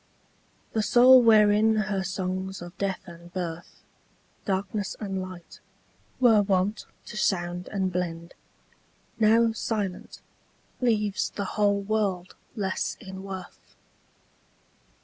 The 0.73 0.81
soul 0.81 1.21
wherein 1.21 1.75
her 1.75 2.01
songs 2.03 2.59
of 2.63 2.75
death 2.79 3.01
and 3.05 3.31
birth, 3.31 3.83
Darkness 4.45 4.95
and 4.99 5.21
light, 5.21 5.59
were 6.19 6.41
wont 6.41 6.87
to 7.05 7.15
sound 7.15 7.67
and 7.67 7.93
blend, 7.93 8.33
Now 9.19 9.51
silent, 9.51 10.19
leaves 10.81 11.29
the 11.29 11.45
whole 11.53 11.81
world 11.81 12.33
less 12.55 12.97
in 12.99 13.21
worth. 13.21 13.75